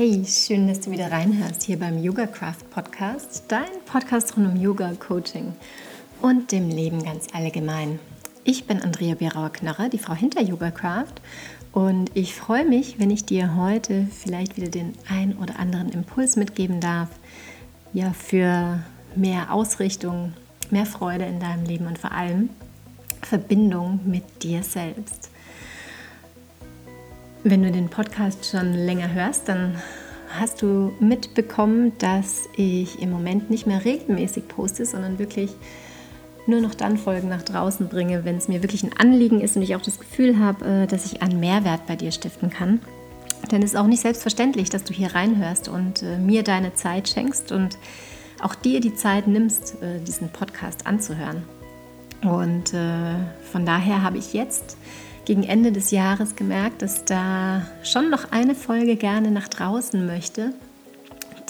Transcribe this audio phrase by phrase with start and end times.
[0.00, 4.54] Hey, schön, dass du wieder reinhörst hier beim Yoga Craft Podcast, dein Podcast rund um
[4.54, 5.54] Yoga, Coaching
[6.22, 7.98] und dem Leben ganz allgemein.
[8.44, 11.14] Ich bin Andrea Bierauer-Knarrer, die Frau hinter Yoga Craft
[11.72, 16.36] und ich freue mich, wenn ich dir heute vielleicht wieder den ein oder anderen Impuls
[16.36, 17.08] mitgeben darf,
[17.92, 18.78] ja, für
[19.16, 20.32] mehr Ausrichtung,
[20.70, 22.50] mehr Freude in deinem Leben und vor allem
[23.22, 25.30] Verbindung mit dir selbst.
[27.50, 29.74] Wenn du den Podcast schon länger hörst, dann
[30.38, 35.52] hast du mitbekommen, dass ich im Moment nicht mehr regelmäßig poste, sondern wirklich
[36.46, 39.62] nur noch dann Folgen nach draußen bringe, wenn es mir wirklich ein Anliegen ist und
[39.62, 42.82] ich auch das Gefühl habe, äh, dass ich einen Mehrwert bei dir stiften kann.
[43.50, 47.08] Denn es ist auch nicht selbstverständlich, dass du hier reinhörst und äh, mir deine Zeit
[47.08, 47.78] schenkst und
[48.42, 51.44] auch dir die Zeit nimmst, äh, diesen Podcast anzuhören.
[52.20, 54.76] Und von daher habe ich jetzt
[55.28, 60.54] gegen Ende des Jahres gemerkt, dass da schon noch eine Folge gerne nach draußen möchte,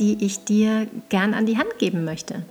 [0.00, 2.42] die ich dir gern an die Hand geben möchte.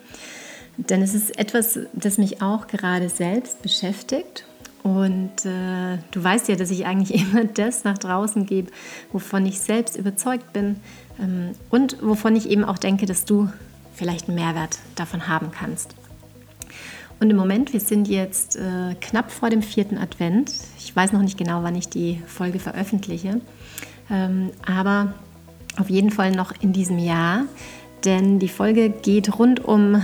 [0.77, 4.45] Denn es ist etwas, das mich auch gerade selbst beschäftigt.
[4.83, 8.71] Und äh, du weißt ja, dass ich eigentlich immer das nach draußen gebe,
[9.11, 10.77] wovon ich selbst überzeugt bin
[11.19, 13.49] ähm, und wovon ich eben auch denke, dass du
[13.93, 15.93] vielleicht einen Mehrwert davon haben kannst.
[17.19, 20.53] Und im Moment, wir sind jetzt äh, knapp vor dem vierten Advent.
[20.77, 23.41] Ich weiß noch nicht genau, wann ich die Folge veröffentliche,
[24.11, 25.13] ähm, aber
[25.79, 27.45] auf jeden Fall noch in diesem Jahr,
[28.05, 30.03] denn die Folge geht rund um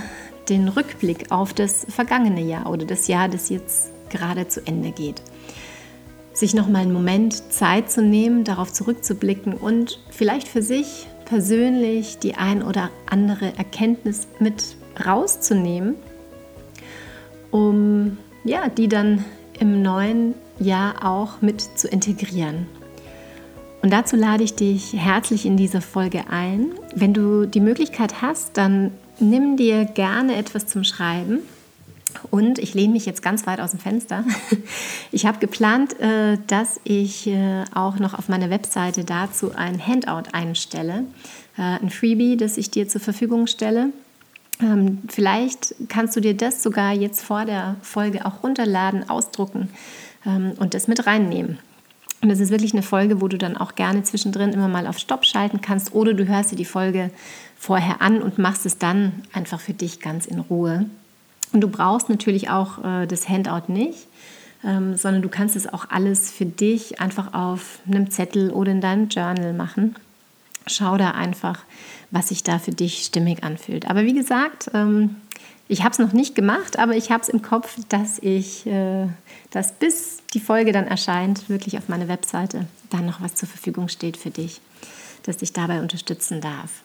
[0.49, 5.21] den Rückblick auf das vergangene Jahr oder das Jahr, das jetzt gerade zu Ende geht.
[6.33, 12.17] Sich noch mal einen Moment Zeit zu nehmen, darauf zurückzublicken und vielleicht für sich persönlich
[12.17, 14.75] die ein oder andere Erkenntnis mit
[15.05, 15.95] rauszunehmen
[17.53, 19.23] um ja, die dann
[19.59, 22.65] im neuen Jahr auch mit zu integrieren.
[23.81, 26.71] Und dazu lade ich dich herzlich in diese Folge ein.
[26.95, 31.39] Wenn du die Möglichkeit hast, dann nimm dir gerne etwas zum Schreiben.
[32.31, 34.25] Und ich lehne mich jetzt ganz weit aus dem Fenster.
[35.11, 40.31] Ich habe geplant, äh, dass ich äh, auch noch auf meiner Webseite dazu ein Handout
[40.31, 41.03] einstelle,
[41.55, 43.91] äh, ein Freebie, das ich dir zur Verfügung stelle
[45.07, 49.69] vielleicht kannst du dir das sogar jetzt vor der Folge auch runterladen, ausdrucken
[50.25, 51.59] ähm, und das mit reinnehmen.
[52.21, 54.97] Und das ist wirklich eine Folge, wo du dann auch gerne zwischendrin immer mal auf
[54.97, 57.11] Stopp schalten kannst oder du hörst dir die Folge
[57.57, 60.85] vorher an und machst es dann einfach für dich ganz in Ruhe.
[61.51, 64.07] Und du brauchst natürlich auch äh, das Handout nicht,
[64.63, 68.79] ähm, sondern du kannst es auch alles für dich einfach auf einem Zettel oder in
[68.79, 69.95] deinem Journal machen.
[70.67, 71.59] Schau da einfach,
[72.11, 73.89] was sich da für dich stimmig anfühlt.
[73.89, 75.17] Aber wie gesagt, ähm,
[75.67, 79.07] ich habe es noch nicht gemacht, aber ich habe es im Kopf, dass ich, äh,
[79.51, 83.87] dass bis die Folge dann erscheint, wirklich auf meiner Webseite dann noch was zur Verfügung
[83.87, 84.61] steht für dich,
[85.23, 86.83] dass dich dabei unterstützen darf.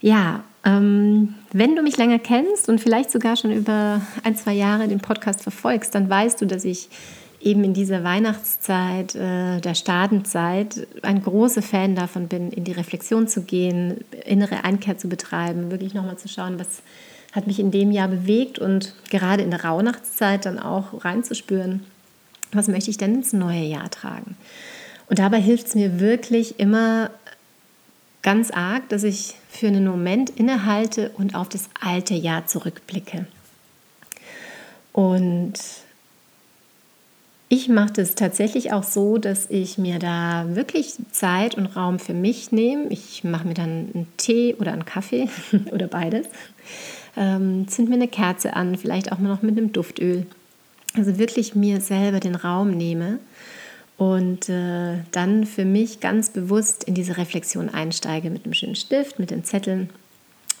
[0.00, 4.86] Ja, ähm, wenn du mich länger kennst und vielleicht sogar schon über ein, zwei Jahre
[4.86, 6.88] den Podcast verfolgst, dann weißt du, dass ich
[7.40, 13.28] eben in dieser Weihnachtszeit, äh, der Stadenzeit, ein großer Fan davon bin, in die Reflexion
[13.28, 16.82] zu gehen, innere Einkehr zu betreiben, wirklich nochmal zu schauen, was
[17.32, 21.84] hat mich in dem Jahr bewegt und gerade in der Rauhnachtszeit dann auch reinzuspüren,
[22.52, 24.36] was möchte ich denn ins neue Jahr tragen.
[25.08, 27.10] Und dabei hilft es mir wirklich immer
[28.22, 33.26] ganz arg, dass ich für einen Moment innehalte und auf das alte Jahr zurückblicke.
[34.92, 35.54] Und
[37.50, 42.12] ich mache das tatsächlich auch so, dass ich mir da wirklich Zeit und Raum für
[42.12, 42.88] mich nehme.
[42.90, 45.28] Ich mache mir dann einen Tee oder einen Kaffee
[45.72, 46.26] oder beides.
[47.16, 50.26] Ähm, zünd mir eine Kerze an, vielleicht auch mal noch mit einem Duftöl.
[50.94, 53.18] Also wirklich mir selber den Raum nehme
[53.96, 59.18] und äh, dann für mich ganz bewusst in diese Reflexion einsteige mit einem schönen Stift,
[59.18, 59.88] mit den Zetteln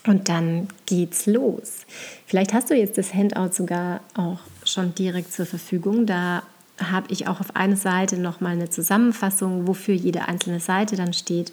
[0.06, 1.86] und dann geht's los.
[2.26, 6.06] Vielleicht hast du jetzt das Handout sogar auch schon direkt zur Verfügung.
[6.06, 6.42] Da
[6.78, 11.52] habe ich auch auf einer Seite nochmal eine Zusammenfassung, wofür jede einzelne Seite dann steht.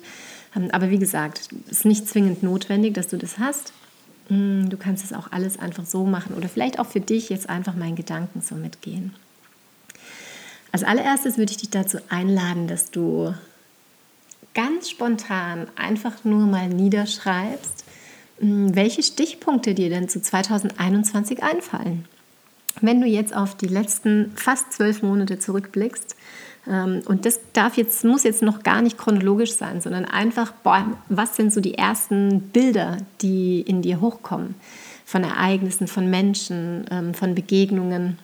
[0.55, 3.73] Ähm, aber wie gesagt, es ist nicht zwingend notwendig, dass du das hast.
[4.29, 7.49] Mm, du kannst es auch alles einfach so machen oder vielleicht auch für dich jetzt
[7.49, 9.13] einfach meinen Gedanken so mitgehen.
[10.71, 13.33] Als allererstes würde ich dich dazu einladen, dass du
[14.53, 17.83] ganz spontan einfach nur mal niederschreibst,
[18.39, 22.07] mm, welche Stichpunkte dir denn zu 2021 einfallen
[22.81, 26.15] wenn du jetzt auf die letzten fast zwölf Monate zurückblickst,
[26.67, 30.85] ähm, und das darf jetzt, muss jetzt noch gar nicht chronologisch sein, sondern einfach, boah,
[31.09, 34.55] was sind so die ersten Bilder, die in dir hochkommen?
[35.05, 38.17] Von Ereignissen, von Menschen, ähm, von Begegnungen.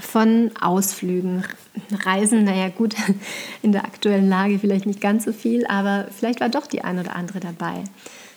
[0.00, 1.44] von Ausflügen,
[2.06, 2.94] Reisen, naja gut,
[3.62, 6.98] in der aktuellen Lage vielleicht nicht ganz so viel, aber vielleicht war doch die ein
[6.98, 7.84] oder andere dabei.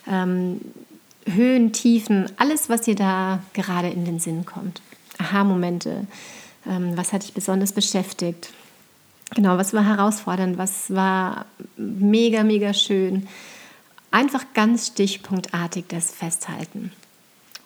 [0.06, 0.60] Ähm,
[1.26, 4.82] Höhen, Tiefen, alles, was dir da gerade in den Sinn kommt.
[5.18, 6.08] Aha-Momente,
[6.68, 8.52] ähm, was hat dich besonders beschäftigt?
[9.34, 11.46] Genau, was war herausfordernd, was war
[11.78, 13.28] mega, mega schön.
[14.12, 16.92] Einfach ganz stichpunktartig das festhalten.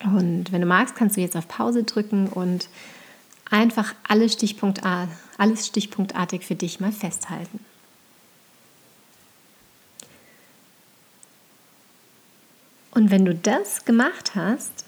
[0.04, 2.70] Und wenn du magst, kannst du jetzt auf Pause drücken und
[3.50, 7.60] einfach alles, Stichpunktart, alles stichpunktartig für dich mal festhalten.
[12.92, 14.86] Und wenn du das gemacht hast,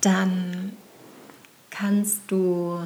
[0.00, 0.76] dann
[1.80, 2.78] kannst du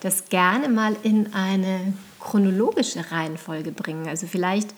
[0.00, 4.08] das gerne mal in eine chronologische Reihenfolge bringen.
[4.08, 4.74] Also vielleicht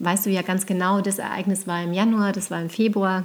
[0.00, 3.24] weißt du ja ganz genau, das Ereignis war im Januar, das war im Februar,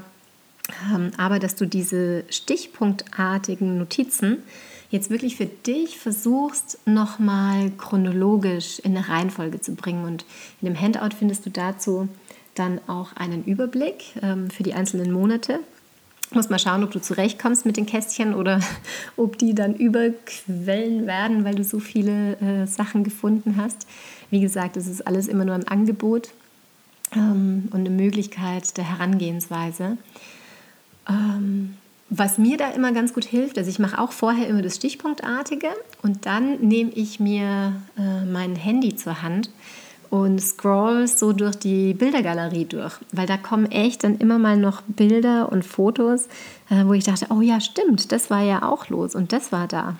[0.94, 4.44] ähm, aber dass du diese stichpunktartigen Notizen
[4.92, 10.06] jetzt wirklich für dich versuchst, nochmal chronologisch in eine Reihenfolge zu bringen.
[10.06, 10.26] Und
[10.62, 12.08] in dem Handout findest du dazu
[12.54, 15.60] dann auch einen Überblick ähm, für die einzelnen Monate.
[16.30, 18.60] Du musst mal schauen, ob du zurechtkommst mit den Kästchen oder
[19.18, 23.88] ob die dann überquellen werden, weil du so viele äh, Sachen gefunden hast.
[24.30, 26.32] Wie gesagt, es ist alles immer nur ein Angebot
[27.16, 29.98] ähm, und eine Möglichkeit der Herangehensweise.
[31.08, 31.76] Ähm,
[32.10, 35.70] was mir da immer ganz gut hilft, also ich mache auch vorher immer das Stichpunktartige
[36.04, 39.50] und dann nehme ich mir äh, mein Handy zur Hand
[40.10, 44.82] und scroll so durch die Bildergalerie durch, weil da kommen echt dann immer mal noch
[44.84, 46.28] Bilder und Fotos,
[46.70, 49.68] äh, wo ich dachte, oh ja, stimmt, das war ja auch los und das war
[49.68, 49.96] da.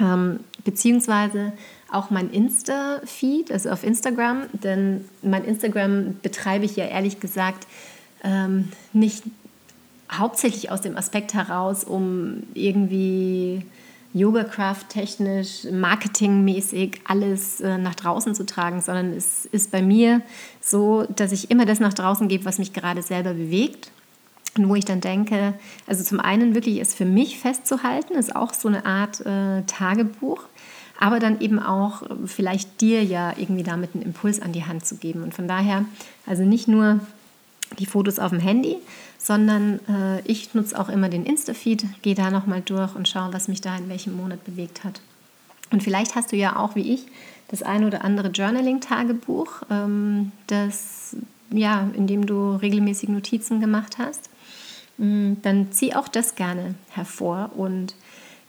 [0.00, 1.52] Ähm, beziehungsweise
[1.90, 7.66] auch mein Insta-Feed, also auf Instagram, denn mein Instagram betreibe ich ja ehrlich gesagt
[8.24, 9.22] ähm, nicht
[10.10, 13.64] hauptsächlich aus dem Aspekt heraus, um irgendwie
[14.14, 20.22] Yoga-Craft technisch, marketingmäßig alles äh, nach draußen zu tragen, sondern es ist bei mir
[20.60, 23.90] so, dass ich immer das nach draußen gebe, was mich gerade selber bewegt.
[24.56, 25.54] Und wo ich dann denke,
[25.88, 30.44] also zum einen wirklich es für mich festzuhalten, ist auch so eine Art äh, Tagebuch,
[31.00, 34.94] aber dann eben auch vielleicht dir ja irgendwie damit einen Impuls an die Hand zu
[34.94, 35.24] geben.
[35.24, 35.86] Und von daher,
[36.24, 37.00] also nicht nur
[37.78, 38.76] die Fotos auf dem Handy,
[39.18, 43.48] sondern äh, ich nutze auch immer den Insta-Feed, gehe da nochmal durch und schaue, was
[43.48, 45.00] mich da in welchem Monat bewegt hat.
[45.70, 47.06] Und vielleicht hast du ja auch wie ich
[47.48, 51.16] das ein oder andere Journaling-Tagebuch, ähm, das,
[51.50, 54.30] ja, in dem du regelmäßig Notizen gemacht hast.
[54.98, 57.94] Mm, dann zieh auch das gerne hervor und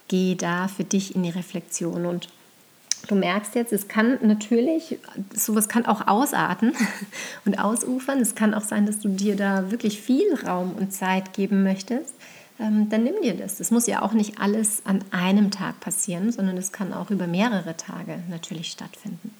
[0.08, 2.06] geh da für dich in die Reflexion.
[2.06, 2.30] Und
[3.08, 4.98] Du merkst jetzt, es kann natürlich,
[5.34, 6.74] sowas kann auch ausarten
[7.46, 8.20] und ausufern.
[8.20, 12.16] Es kann auch sein, dass du dir da wirklich viel Raum und Zeit geben möchtest.
[12.60, 13.58] Ähm, dann nimm dir das.
[13.58, 17.28] Das muss ja auch nicht alles an einem Tag passieren, sondern es kann auch über
[17.28, 19.34] mehrere Tage natürlich stattfinden.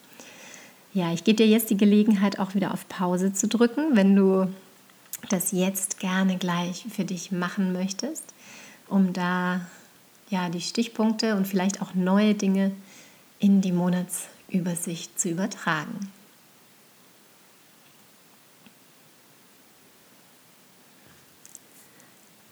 [0.94, 4.48] Ja, ich gebe dir jetzt die Gelegenheit, auch wieder auf Pause zu drücken, wenn du
[5.30, 8.24] das jetzt gerne gleich für dich machen möchtest,
[8.88, 9.62] um da
[10.30, 12.95] ja die Stichpunkte und vielleicht auch neue Dinge zu
[13.40, 16.12] in die Monatsübersicht zu übertragen.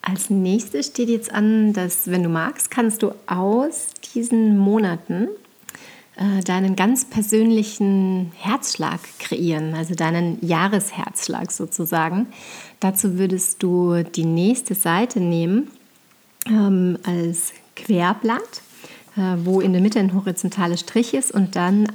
[0.01, 5.29] Als nächstes steht jetzt an, dass, wenn du magst, kannst du aus diesen Monaten
[6.17, 12.27] äh, deinen ganz persönlichen Herzschlag kreieren, also deinen Jahresherzschlag sozusagen.
[12.81, 15.71] Dazu würdest du die nächste Seite nehmen
[16.47, 18.61] ähm, als Querblatt
[19.15, 21.87] wo in der Mitte ein horizontaler Strich ist und dann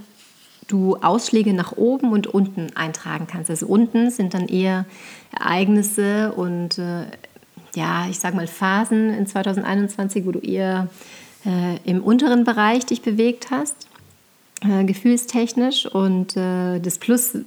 [0.69, 3.51] du Ausschläge nach oben und unten eintragen kannst.
[3.51, 4.85] Also unten sind dann eher
[5.33, 7.07] Ereignisse und äh,
[7.75, 10.89] ja, ich sage mal Phasen in 2021, wo du eher
[11.45, 13.89] äh, im unteren Bereich dich bewegt hast,
[14.61, 15.87] äh, gefühlstechnisch.
[15.87, 17.39] Und äh, das Plus,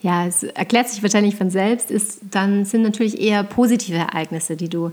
[0.00, 4.68] ja, es erklärt sich wahrscheinlich von selbst, ist dann sind natürlich eher positive Ereignisse, die
[4.68, 4.92] du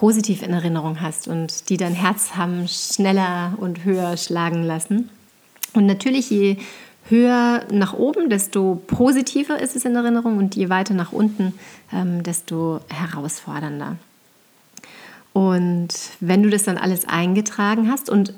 [0.00, 5.10] positiv in Erinnerung hast und die dein Herz haben schneller und höher schlagen lassen.
[5.74, 6.56] Und natürlich, je
[7.10, 11.52] höher nach oben, desto positiver ist es in Erinnerung und je weiter nach unten,
[11.92, 13.96] ähm, desto herausfordernder.
[15.34, 15.88] Und
[16.20, 18.32] wenn du das dann alles eingetragen hast und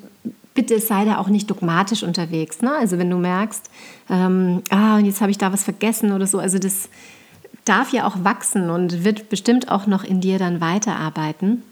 [0.55, 2.61] bitte sei da auch nicht dogmatisch unterwegs.
[2.61, 2.73] Ne?
[2.73, 3.71] Also wenn du merkst,
[4.11, 6.89] ähm, ah, jetzt habe ich da was vergessen oder so, also das
[7.65, 11.63] darf ja auch wachsen und wird bestimmt auch noch in dir dann weiterarbeiten.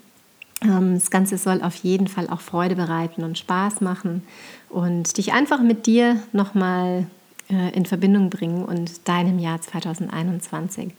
[0.63, 4.23] Ähm, das Ganze soll auf jeden Fall auch Freude bereiten und Spaß machen
[4.69, 7.07] und dich einfach mit dir nochmal
[7.51, 10.93] äh, in Verbindung bringen und deinem Jahr 2021.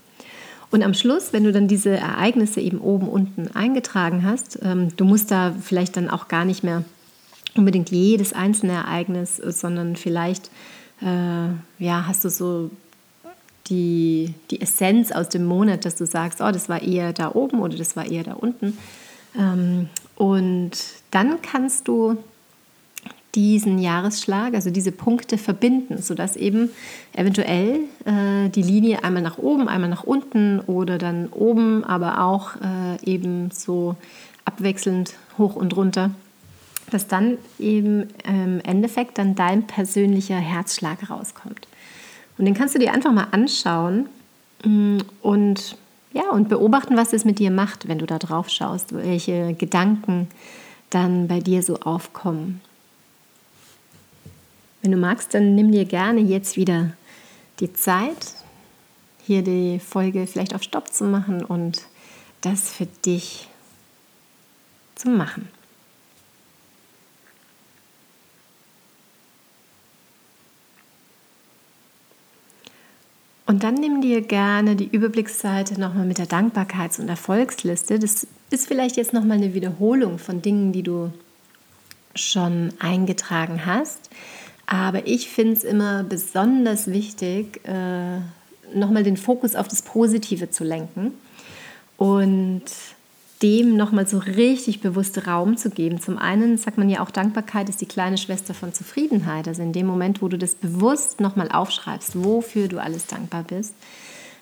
[0.71, 5.05] Und am Schluss, wenn du dann diese Ereignisse eben oben unten eingetragen hast, ähm, du
[5.05, 6.83] musst da vielleicht dann auch gar nicht mehr
[7.55, 10.49] unbedingt jedes einzelne Ereignis, sondern vielleicht
[11.01, 11.49] äh,
[11.83, 12.71] ja, hast du so
[13.71, 17.61] die, die Essenz aus dem Monat, dass du sagst, oh, das war eher da oben
[17.61, 18.77] oder das war eher da unten.
[19.35, 20.71] Ähm, und
[21.09, 22.17] dann kannst du
[23.33, 26.69] diesen Jahresschlag, also diese Punkte verbinden, sodass eben
[27.13, 32.55] eventuell äh, die Linie einmal nach oben, einmal nach unten oder dann oben, aber auch
[32.57, 33.95] äh, eben so
[34.43, 36.11] abwechselnd hoch und runter,
[36.89, 41.67] dass dann eben im Endeffekt dann dein persönlicher Herzschlag rauskommt.
[42.41, 44.09] Und den kannst du dir einfach mal anschauen
[44.63, 45.77] mm, und
[46.11, 50.27] ja, und beobachten, was es mit dir macht, wenn du da drauf schaust, welche Gedanken
[50.89, 52.59] dann bei dir so aufkommen.
[54.81, 56.93] Wenn du magst, dann nimm dir gerne jetzt wieder
[57.59, 58.33] die Zeit,
[59.21, 61.83] hier die Folge vielleicht auf Stopp zu machen und
[62.41, 63.49] das für dich
[64.95, 65.47] zu machen.
[73.51, 77.99] Und dann nimm dir gerne die Überblicksseite nochmal mit der Dankbarkeits- und Erfolgsliste.
[77.99, 81.11] Das ist vielleicht jetzt nochmal eine Wiederholung von Dingen, die du
[82.15, 84.09] schon eingetragen hast.
[84.67, 88.19] Aber ich finde es immer besonders wichtig, äh,
[88.73, 91.11] nochmal den Fokus auf das Positive zu lenken
[91.97, 92.63] und
[93.41, 95.99] dem nochmal so richtig bewusst Raum zu geben.
[95.99, 99.47] Zum einen sagt man ja auch, Dankbarkeit ist die kleine Schwester von Zufriedenheit.
[99.47, 103.73] Also in dem Moment, wo du das bewusst nochmal aufschreibst, wofür du alles dankbar bist,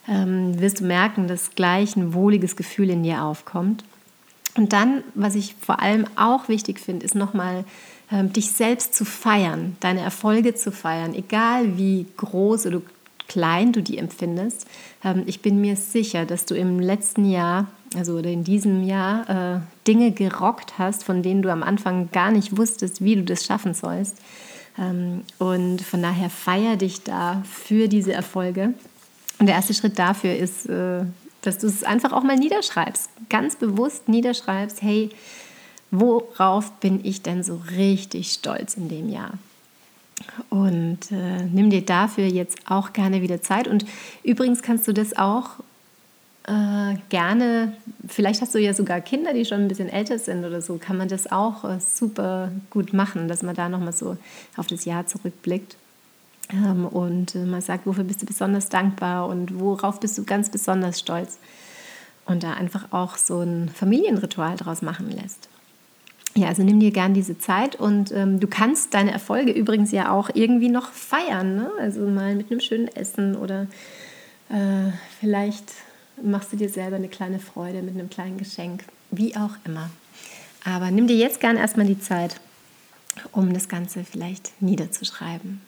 [0.07, 3.83] ähm, wirst du merken, dass gleich ein wohliges Gefühl in dir aufkommt.
[4.55, 7.63] Und dann, was ich vor allem auch wichtig finde, ist nochmal
[8.11, 12.81] ähm, dich selbst zu feiern, deine Erfolge zu feiern, egal wie groß oder
[13.27, 14.65] klein du die empfindest.
[15.03, 19.29] Ähm, ich bin mir sicher, dass du im letzten Jahr, also oder in diesem Jahr,
[19.55, 23.45] äh, Dinge gerockt hast, von denen du am Anfang gar nicht wusstest, wie du das
[23.45, 24.17] schaffen sollst.
[24.77, 28.73] Ähm, und von daher feier dich da für diese Erfolge.
[29.39, 31.03] Und der erste Schritt dafür ist, äh,
[31.41, 35.09] dass du es einfach auch mal niederschreibst, ganz bewusst niederschreibst, hey,
[35.91, 39.31] worauf bin ich denn so richtig stolz in dem Jahr?
[40.49, 43.67] Und äh, nimm dir dafür jetzt auch gerne wieder Zeit.
[43.67, 43.85] Und
[44.23, 45.51] übrigens kannst du das auch
[46.49, 47.73] äh, gerne,
[48.07, 50.97] vielleicht hast du ja sogar Kinder, die schon ein bisschen älter sind oder so, kann
[50.97, 54.17] man das auch äh, super gut machen, dass man da nochmal so
[54.57, 55.75] auf das Jahr zurückblickt.
[56.51, 60.49] Ähm, und äh, man sagt, wofür bist du besonders dankbar und worauf bist du ganz
[60.49, 61.37] besonders stolz.
[62.25, 65.49] Und da einfach auch so ein Familienritual draus machen lässt.
[66.35, 70.11] Ja, also nimm dir gern diese Zeit und ähm, du kannst deine Erfolge übrigens ja
[70.11, 71.55] auch irgendwie noch feiern.
[71.55, 71.71] Ne?
[71.79, 73.67] Also mal mit einem schönen Essen oder
[74.49, 75.73] äh, vielleicht
[76.23, 79.89] machst du dir selber eine kleine Freude mit einem kleinen Geschenk, wie auch immer.
[80.65, 82.39] Aber nimm dir jetzt gern erstmal die Zeit,
[83.31, 85.61] um das Ganze vielleicht niederzuschreiben.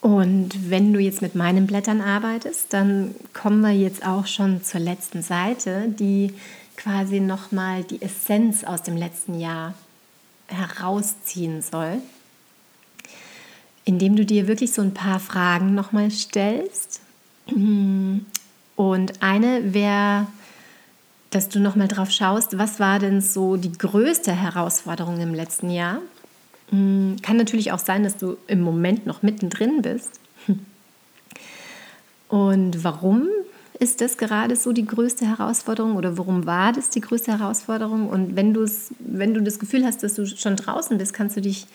[0.00, 4.78] Und wenn du jetzt mit meinen Blättern arbeitest, dann kommen wir jetzt auch schon zur
[4.78, 6.32] letzten Seite, die
[6.76, 9.74] quasi nochmal die Essenz aus dem letzten Jahr
[10.46, 12.00] herausziehen soll,
[13.86, 17.00] indem du dir wirklich so ein paar Fragen nochmal stellst.
[18.76, 20.26] Und eine wäre,
[21.30, 26.02] dass du nochmal drauf schaust, was war denn so die größte Herausforderung im letzten Jahr?
[26.70, 30.20] Hm, kann natürlich auch sein, dass du im Moment noch mittendrin bist.
[32.28, 33.28] Und warum
[33.78, 38.08] ist das gerade so die größte Herausforderung oder warum war das die größte Herausforderung?
[38.08, 38.52] Und wenn,
[38.98, 41.66] wenn du das Gefühl hast, dass du schon draußen bist, kannst du dich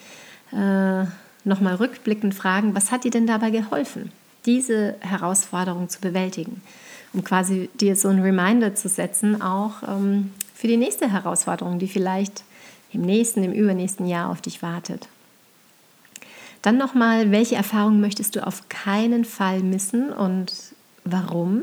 [0.50, 1.06] äh,
[1.44, 4.12] nochmal rückblickend fragen, was hat dir denn dabei geholfen,
[4.46, 6.62] diese Herausforderung zu bewältigen?
[7.12, 11.88] Um quasi dir so einen Reminder zu setzen, auch ähm, für die nächste Herausforderung, die
[11.88, 12.44] vielleicht
[12.92, 15.08] im nächsten, im übernächsten Jahr auf dich wartet.
[16.62, 20.52] Dann nochmal, welche Erfahrungen möchtest du auf keinen Fall missen und
[21.04, 21.62] warum?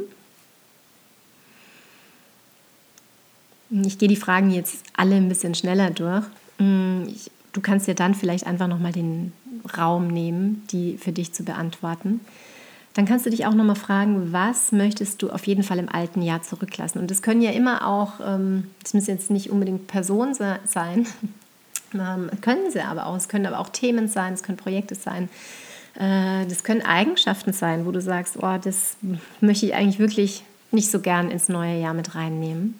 [3.69, 6.25] Ich gehe die Fragen jetzt alle ein bisschen schneller durch.
[6.57, 7.03] Mm,
[7.53, 9.31] du kannst dir dann vielleicht einfach nochmal den
[9.77, 12.21] Raum nehmen, die für dich zu beantworten.
[12.93, 16.21] Dann kannst du dich auch nochmal fragen, was möchtest du auf jeden Fall im alten
[16.21, 16.99] Jahr zurücklassen?
[16.99, 21.07] Und das können ja immer auch, ähm, das müssen jetzt nicht unbedingt Personen sein,
[21.93, 23.15] ähm, können sie aber auch.
[23.15, 25.29] Es können aber auch Themen sein, es können Projekte sein.
[25.95, 28.97] Äh, das können Eigenschaften sein, wo du sagst, oh, das
[29.39, 32.79] möchte ich eigentlich wirklich nicht so gern ins neue Jahr mit reinnehmen.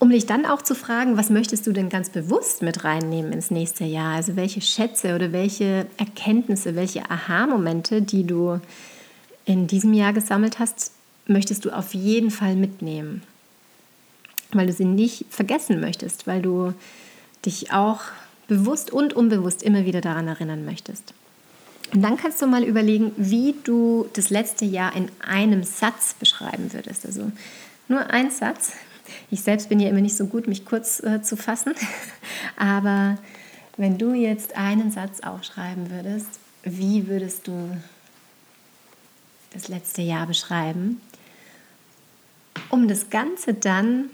[0.00, 3.50] Um dich dann auch zu fragen, was möchtest du denn ganz bewusst mit reinnehmen ins
[3.50, 4.16] nächste Jahr?
[4.16, 8.60] Also welche Schätze oder welche Erkenntnisse, welche Aha-Momente, die du
[9.44, 10.92] in diesem Jahr gesammelt hast,
[11.26, 13.22] möchtest du auf jeden Fall mitnehmen,
[14.52, 16.72] weil du sie nicht vergessen möchtest, weil du
[17.44, 18.00] dich auch
[18.48, 21.12] bewusst und unbewusst immer wieder daran erinnern möchtest.
[21.92, 26.72] Und dann kannst du mal überlegen, wie du das letzte Jahr in einem Satz beschreiben
[26.72, 27.04] würdest.
[27.04, 27.30] Also
[27.88, 28.72] nur ein Satz.
[29.30, 31.74] Ich selbst bin ja immer nicht so gut, mich kurz äh, zu fassen.
[32.56, 33.18] Aber
[33.76, 36.28] wenn du jetzt einen Satz aufschreiben würdest,
[36.62, 37.76] wie würdest du
[39.52, 41.00] das letzte Jahr beschreiben,
[42.70, 44.10] um das Ganze dann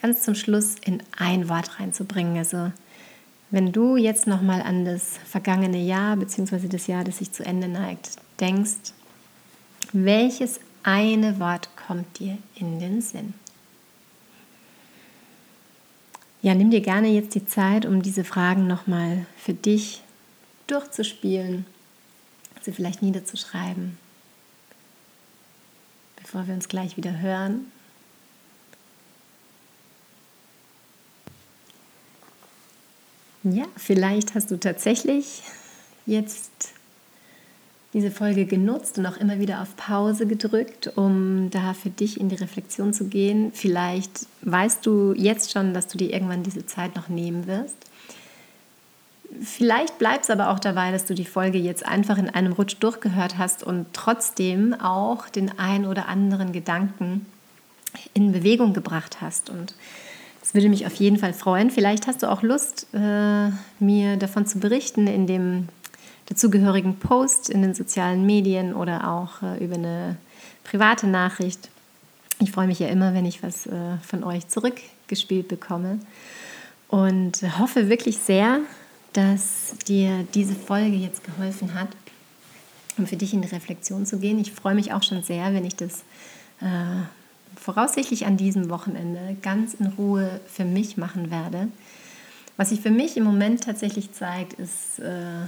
[0.00, 2.36] ganz zum Schluss in ein Wort reinzubringen.
[2.38, 2.72] Also
[3.50, 6.68] wenn du jetzt nochmal an das vergangene Jahr bzw.
[6.68, 8.92] das Jahr, das sich zu Ende neigt, denkst,
[9.92, 13.34] welches eine Wort kommt dir in den Sinn?
[16.46, 20.00] Ja, nimm dir gerne jetzt die Zeit, um diese Fragen nochmal für dich
[20.68, 21.66] durchzuspielen,
[22.62, 23.98] sie vielleicht niederzuschreiben,
[26.14, 27.72] bevor wir uns gleich wieder hören.
[33.42, 35.42] Ja, vielleicht hast du tatsächlich
[36.06, 36.75] jetzt
[37.96, 42.28] diese Folge genutzt und auch immer wieder auf Pause gedrückt, um da für dich in
[42.28, 43.52] die Reflexion zu gehen.
[43.54, 47.74] Vielleicht weißt du jetzt schon, dass du dir irgendwann diese Zeit noch nehmen wirst.
[49.40, 52.76] Vielleicht bleibt es aber auch dabei, dass du die Folge jetzt einfach in einem Rutsch
[52.80, 57.24] durchgehört hast und trotzdem auch den ein oder anderen Gedanken
[58.12, 59.48] in Bewegung gebracht hast.
[59.48, 59.74] Und
[60.42, 61.70] es würde mich auf jeden Fall freuen.
[61.70, 63.48] Vielleicht hast du auch Lust, äh,
[63.80, 65.68] mir davon zu berichten in dem
[66.26, 70.16] dazugehörigen Post in den sozialen Medien oder auch äh, über eine
[70.64, 71.68] private Nachricht.
[72.40, 76.00] Ich freue mich ja immer, wenn ich was äh, von euch zurückgespielt bekomme
[76.88, 78.60] und hoffe wirklich sehr,
[79.12, 81.88] dass dir diese Folge jetzt geholfen hat,
[82.98, 84.38] um für dich in die Reflexion zu gehen.
[84.38, 86.00] Ich freue mich auch schon sehr, wenn ich das
[86.60, 87.04] äh,
[87.56, 91.68] voraussichtlich an diesem Wochenende ganz in Ruhe für mich machen werde.
[92.56, 95.46] Was sich für mich im Moment tatsächlich zeigt, ist äh,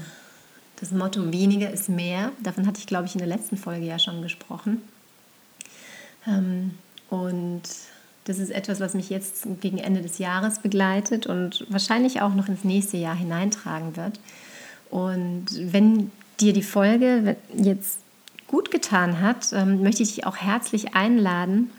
[0.81, 2.33] das Motto weniger ist mehr.
[2.43, 4.83] Davon hatte ich, glaube ich, in der letzten Folge ja schon gesprochen.
[6.27, 6.73] Ähm,
[7.11, 7.63] und
[8.25, 12.49] das ist etwas, was mich jetzt gegen Ende des Jahres begleitet und wahrscheinlich auch noch
[12.49, 14.21] ins nächste Jahr hineintragen wird.
[14.91, 17.99] Und wenn dir die Folge jetzt
[18.47, 21.71] gut getan hat, ähm, möchte ich dich auch herzlich einladen,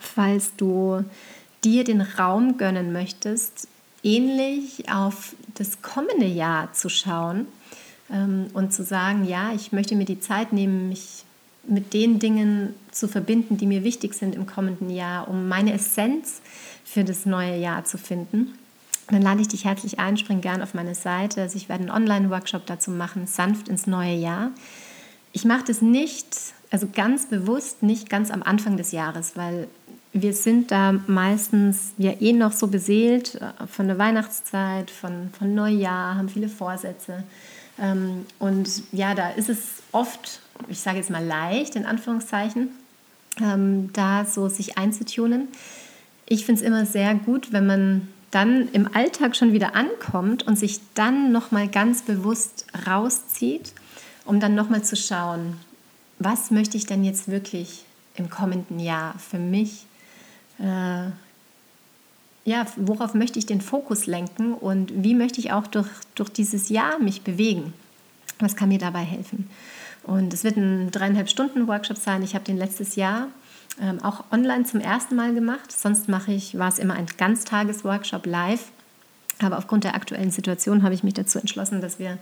[0.00, 1.04] falls du
[1.64, 3.68] dir den Raum gönnen möchtest,
[4.02, 7.46] ähnlich auf das kommende Jahr zu schauen
[8.10, 11.24] und zu sagen, ja, ich möchte mir die Zeit nehmen, mich
[11.66, 16.40] mit den Dingen zu verbinden, die mir wichtig sind im kommenden Jahr, um meine Essenz
[16.84, 18.54] für das neue Jahr zu finden.
[19.08, 21.42] Dann lade ich dich herzlich ein, spring gern auf meine Seite.
[21.42, 24.50] Also ich werde einen Online-Workshop dazu machen, sanft ins neue Jahr.
[25.32, 26.26] Ich mache das nicht,
[26.70, 29.68] also ganz bewusst nicht ganz am Anfang des Jahres, weil
[30.12, 35.54] wir sind da meistens ja eh noch so beseelt äh, von der Weihnachtszeit, von, von
[35.54, 37.22] Neujahr, haben viele Vorsätze.
[37.80, 39.58] Ähm, und ja, da ist es
[39.92, 42.68] oft, ich sage jetzt mal leicht, in Anführungszeichen,
[43.40, 45.48] ähm, da so sich einzutunen.
[46.26, 50.58] Ich finde es immer sehr gut, wenn man dann im Alltag schon wieder ankommt und
[50.58, 53.72] sich dann nochmal ganz bewusst rauszieht,
[54.24, 55.56] um dann nochmal zu schauen,
[56.18, 59.86] was möchte ich denn jetzt wirklich im kommenden Jahr für mich
[60.58, 61.10] äh,
[62.50, 65.86] ja, worauf möchte ich den Fokus lenken und wie möchte ich auch durch,
[66.16, 67.72] durch dieses Jahr mich bewegen?
[68.40, 69.48] Was kann mir dabei helfen?
[70.02, 72.24] Und es wird ein dreieinhalb Stunden Workshop sein.
[72.24, 73.28] Ich habe den letztes Jahr
[73.80, 75.70] ähm, auch online zum ersten Mal gemacht.
[75.70, 78.72] Sonst mache ich, war es immer ein Ganztages-Workshop live.
[79.40, 82.18] Aber aufgrund der aktuellen Situation habe ich mich dazu entschlossen, dass wir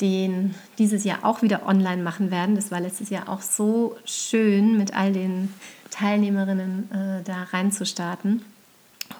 [0.00, 2.56] den dieses Jahr auch wieder online machen werden.
[2.56, 5.54] Das war letztes Jahr auch so schön, mit all den
[5.90, 8.42] Teilnehmerinnen äh, da reinzustarten.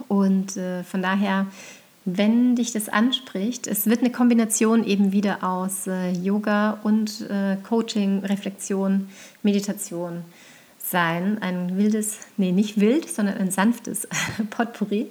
[0.08, 1.46] Und äh, von daher,
[2.04, 7.56] wenn dich das anspricht, es wird eine Kombination eben wieder aus äh, Yoga und äh,
[7.68, 9.08] Coaching, Reflexion,
[9.42, 10.22] Meditation
[10.78, 11.38] sein.
[11.40, 14.06] Ein wildes, nee, nicht wild, sondern ein sanftes
[14.50, 15.06] Potpourri,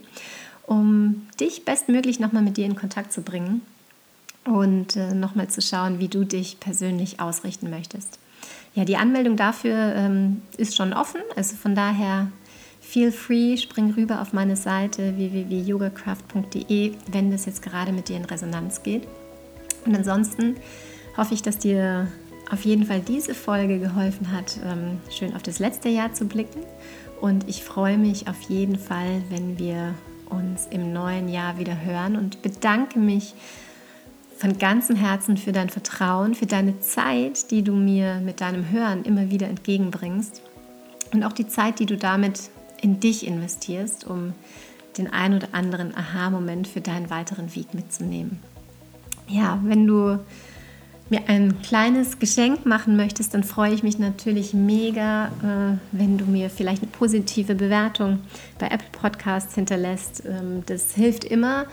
[0.67, 3.61] um dich bestmöglich nochmal mit dir in Kontakt zu bringen
[4.45, 8.19] und äh, nochmal zu schauen, wie du dich persönlich ausrichten möchtest.
[8.75, 12.31] Ja, die Anmeldung dafür ähm, ist schon offen, also von daher
[12.83, 18.25] feel free, spring rüber auf meine Seite www.yogacraft.de, wenn das jetzt gerade mit dir in
[18.25, 19.07] Resonanz geht.
[19.85, 20.57] Und ansonsten
[21.17, 22.07] hoffe ich, dass dir
[22.51, 26.61] auf jeden Fall diese Folge geholfen hat, ähm, schön auf das letzte Jahr zu blicken.
[27.21, 29.95] Und ich freue mich auf jeden Fall, wenn wir
[30.29, 33.33] uns im neuen Jahr wieder hören und bedanke mich
[34.37, 39.05] von ganzem Herzen für dein Vertrauen, für deine Zeit, die du mir mit deinem Hören
[39.05, 40.41] immer wieder entgegenbringst
[41.13, 42.49] und auch die Zeit, die du damit
[42.83, 44.33] in dich investierst, um
[44.97, 48.39] den ein oder anderen Aha-Moment für deinen weiteren Weg mitzunehmen.
[49.27, 50.19] Ja, wenn du
[51.09, 56.25] mir ein kleines Geschenk machen möchtest, dann freue ich mich natürlich mega, äh, wenn du
[56.25, 58.19] mir vielleicht eine positive Bewertung
[58.59, 60.23] bei Apple Podcasts hinterlässt.
[60.25, 61.65] Ähm, das hilft immer,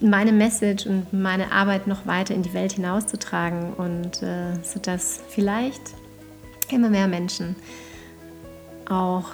[0.00, 5.94] meine Message und meine Arbeit noch weiter in die Welt hinauszutragen und äh, sodass vielleicht
[6.70, 7.56] immer mehr Menschen
[8.88, 9.26] auch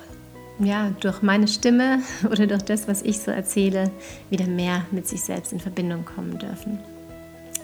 [0.59, 3.91] ja, durch meine Stimme oder durch das, was ich so erzähle,
[4.31, 6.79] wieder mehr mit sich selbst in Verbindung kommen dürfen.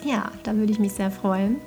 [0.05, 1.57] Ja, da würde ich mich sehr freuen.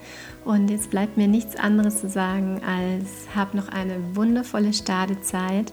[0.44, 5.72] Und jetzt bleibt mir nichts anderes zu sagen, als hab noch eine wundervolle Stadezeit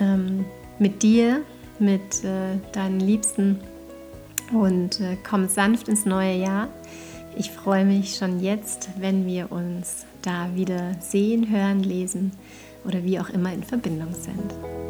[0.00, 0.44] ähm,
[0.78, 1.42] mit dir,
[1.78, 3.60] mit äh, deinen Liebsten
[4.52, 6.68] und äh, komm sanft ins neue Jahr.
[7.36, 12.32] Ich freue mich schon jetzt, wenn wir uns da wieder sehen, hören, lesen
[12.84, 14.89] oder wie auch immer in Verbindung sind.